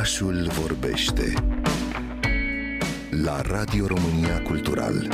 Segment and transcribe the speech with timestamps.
[0.00, 1.32] Orașul vorbește
[3.10, 5.08] la Radio România Cultural.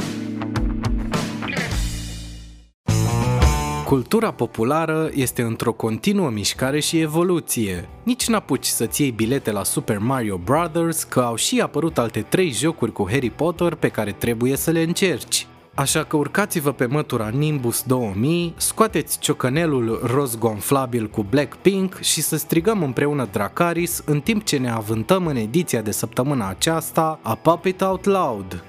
[3.84, 7.88] Cultura populară este într-o continuă mișcare și evoluție.
[8.02, 12.50] Nici n-apuci să-ți iei bilete la Super Mario Brothers că au și apărut alte trei
[12.50, 15.46] jocuri cu Harry Potter pe care trebuie să le încerci.
[15.76, 22.36] Așa că urcați-vă pe mătura Nimbus 2000, scoateți ciocănelul roz gonflabil cu Blackpink și să
[22.36, 27.64] strigăm împreună Dracaris în timp ce ne avântăm în ediția de săptămâna aceasta a Pop
[27.64, 28.64] It Out Loud.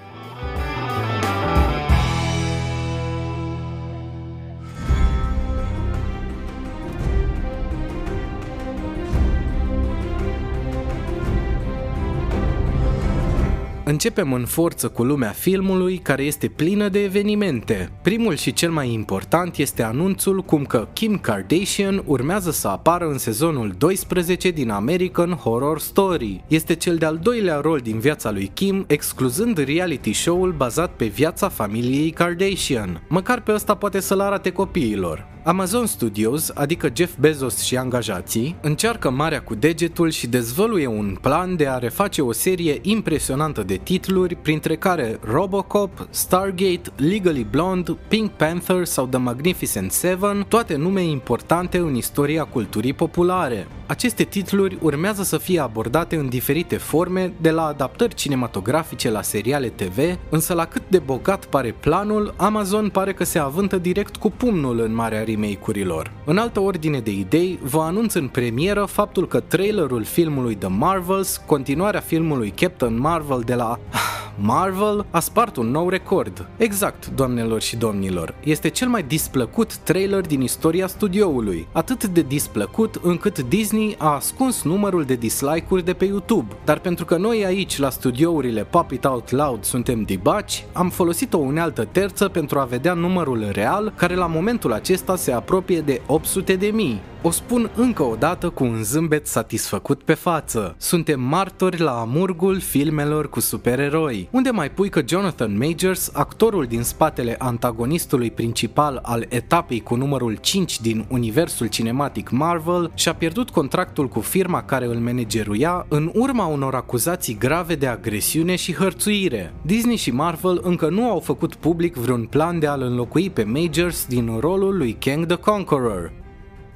[13.89, 17.91] Începem în forță cu lumea filmului, care este plină de evenimente.
[18.01, 23.17] Primul și cel mai important este anunțul cum că Kim Kardashian urmează să apară în
[23.17, 26.43] sezonul 12 din American Horror Story.
[26.47, 31.49] Este cel de-al doilea rol din viața lui Kim, excluzând reality show-ul bazat pe viața
[31.49, 33.01] familiei Kardashian.
[33.09, 35.27] Măcar pe ăsta poate să-l arate copiilor.
[35.47, 41.55] Amazon Studios, adică Jeff Bezos și angajații, încearcă marea cu degetul și dezvăluie un plan
[41.55, 48.31] de a reface o serie impresionantă de titluri, printre care Robocop, Stargate, Legally Blonde, Pink
[48.31, 53.67] Panther sau The Magnificent Seven, toate nume importante în istoria culturii populare.
[53.87, 59.67] Aceste titluri urmează să fie abordate în diferite forme, de la adaptări cinematografice la seriale
[59.67, 59.97] TV,
[60.29, 64.79] însă la cât de bogat pare planul, Amazon pare că se avântă direct cu pumnul
[64.79, 66.11] în marea remake-urilor.
[66.25, 71.41] În altă ordine de idei, vă anunț în premieră faptul că trailerul filmului The Marvels,
[71.45, 73.79] continuarea filmului Captain Marvel de la
[74.39, 76.47] Marvel, a spart un nou record.
[76.57, 81.67] Exact, doamnelor și domnilor, este cel mai displăcut trailer din istoria studioului.
[81.71, 86.55] Atât de displăcut încât Disney a ascuns numărul de dislike-uri de pe YouTube.
[86.65, 91.33] Dar pentru că noi aici, la studiourile Pop It Out Loud, suntem dibaci, am folosit
[91.33, 96.01] o unealtă terță pentru a vedea numărul real, care la momentul acesta se apropie de
[96.05, 97.01] 800 de mii.
[97.21, 100.75] O spun încă o dată cu un zâmbet satisfăcut pe față.
[100.77, 106.81] Suntem martori la amurgul filmelor cu supereroi, unde mai pui că Jonathan Majors, actorul din
[106.83, 114.07] spatele antagonistului principal al etapei cu numărul 5 din universul cinematic Marvel, și-a pierdut contractul
[114.07, 119.53] cu firma care îl manageruia în urma unor acuzații grave de agresiune și hărțuire.
[119.61, 124.05] Disney și Marvel încă nu au făcut public vreun plan de a-l înlocui pe Majors
[124.05, 126.25] din rolul lui Kang the Conqueror.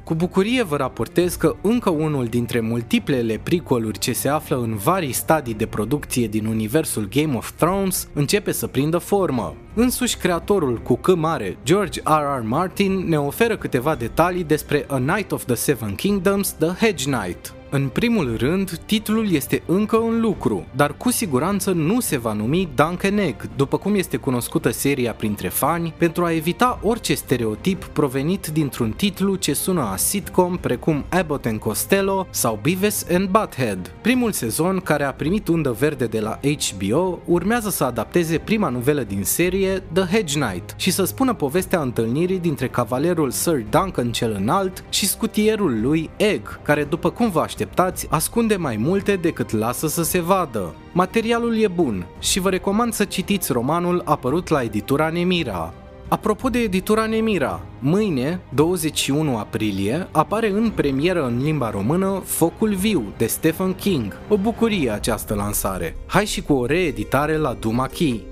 [0.03, 5.12] Cu bucurie vă raportez că încă unul dintre multiplele pricoluri ce se află în vari
[5.12, 9.56] stadii de producție din universul Game of Thrones începe să prindă formă.
[9.73, 12.40] Însuși creatorul cu C mare, George R.
[12.40, 12.41] R.
[12.44, 17.53] Martin, ne oferă câteva detalii despre A Night of the Seven Kingdoms, The Hedge Knight,
[17.73, 22.69] în primul rând, titlul este încă în lucru, dar cu siguranță nu se va numi
[22.75, 28.47] Duncan Egg, după cum este cunoscută seria printre fani, pentru a evita orice stereotip provenit
[28.47, 33.93] dintr-un titlu ce sună a sitcom precum Abbott and Costello sau Beavis and Butthead.
[34.01, 39.01] Primul sezon, care a primit undă verde de la HBO, urmează să adapteze prima novelă
[39.01, 44.35] din serie, The Hedge Knight, și să spună povestea întâlnirii dintre cavalerul Sir Duncan cel
[44.39, 47.59] înalt și scutierul lui Egg, care după cum vă așteptați,
[48.09, 50.75] ascunde mai multe decât lasă să se vadă.
[50.91, 55.73] Materialul e bun și vă recomand să citiți romanul apărut la editura Nemira.
[56.07, 63.03] Apropo de editura Nemira, mâine, 21 aprilie, apare în premieră în limba română Focul Viu
[63.17, 64.17] de Stephen King.
[64.29, 65.95] O bucurie această lansare.
[66.05, 68.30] Hai și cu o reeditare la Duma Key.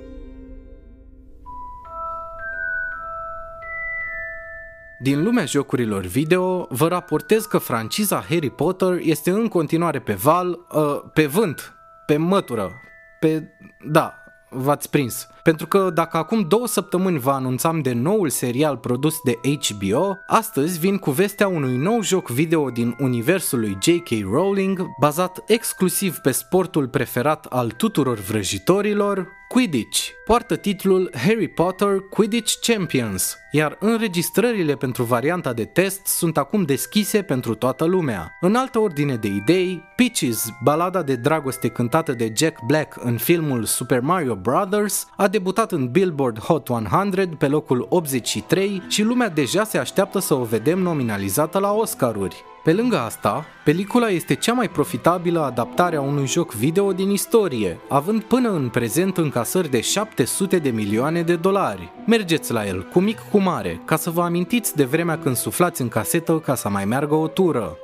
[5.02, 10.50] Din lumea jocurilor video, vă raportez că franciza Harry Potter este în continuare pe val,
[10.50, 11.74] uh, pe vânt,
[12.06, 12.72] pe mătură,
[13.20, 13.48] pe...
[13.92, 14.14] da,
[14.50, 15.28] v-ați prins.
[15.44, 20.80] Pentru că dacă acum două săptămâni vă anunțam de noul serial produs de HBO, astăzi
[20.80, 24.10] vin cu vestea unui nou joc video din universul lui J.K.
[24.32, 30.10] Rowling, bazat exclusiv pe sportul preferat al tuturor vrăjitorilor, Quidditch.
[30.26, 37.22] Poartă titlul Harry Potter Quidditch Champions, iar înregistrările pentru varianta de test sunt acum deschise
[37.22, 38.38] pentru toată lumea.
[38.42, 43.64] În altă ordine de idei, Peaches, balada de dragoste cântată de Jack Black în filmul
[43.64, 49.64] Super Mario Brothers, a debutat în Billboard Hot 100 pe locul 83 și lumea deja
[49.64, 52.44] se așteaptă să o vedem nominalizată la Oscaruri.
[52.64, 57.80] Pe lângă asta, pelicula este cea mai profitabilă adaptare a unui joc video din istorie,
[57.90, 61.92] având până în prezent încasări de 700 de milioane de dolari.
[62.06, 65.82] Mergeți la el, cu mic cu mare, ca să vă amintiți de vremea când suflați
[65.82, 67.78] în casetă ca să mai meargă o tură.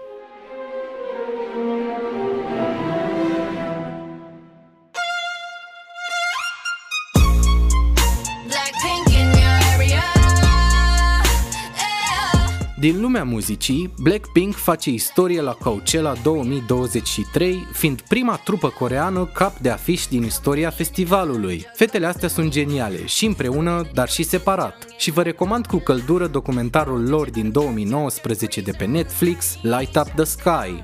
[12.86, 19.70] Din lumea muzicii, Blackpink face istorie la Coachella 2023, fiind prima trupă coreană cap de
[19.70, 21.66] afiș din istoria festivalului.
[21.74, 24.86] Fetele astea sunt geniale, și împreună, dar și separat.
[24.98, 30.24] Și vă recomand cu căldură documentarul lor din 2019 de pe Netflix, Light Up the
[30.24, 30.84] Sky.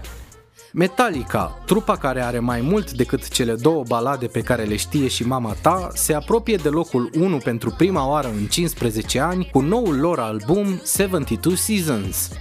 [0.73, 5.27] Metallica, trupa care are mai mult decât cele două balade pe care le știe și
[5.27, 9.99] mama ta, se apropie de locul 1 pentru prima oară în 15 ani cu noul
[9.99, 12.31] lor album 72 Seasons.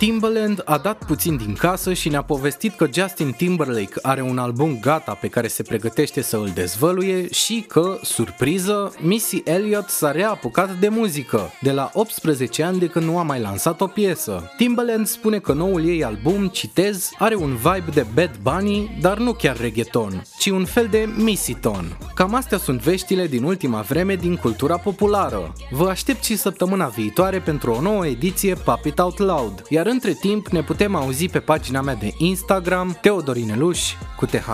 [0.00, 4.78] Timbaland a dat puțin din casă și ne-a povestit că Justin Timberlake are un album
[4.80, 10.78] gata pe care se pregătește să îl dezvăluie și că, surpriză, Missy Elliott s-a reapucat
[10.78, 14.50] de muzică, de la 18 ani de când nu a mai lansat o piesă.
[14.56, 19.32] Timbaland spune că noul ei album, citez, are un vibe de Bad Bunny, dar nu
[19.32, 21.96] chiar reggaeton, ci un fel de Missy-ton.
[22.14, 25.52] Cam astea sunt veștile din ultima vreme din cultura populară.
[25.70, 30.12] Vă aștept și săptămâna viitoare pentru o nouă ediție Pop It Out Loud, iar între
[30.12, 34.48] timp ne putem auzi pe pagina mea de Instagram Teodorineluș cu TH.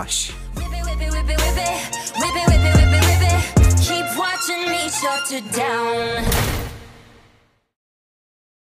[3.87, 6.56] Keep watching me shut it down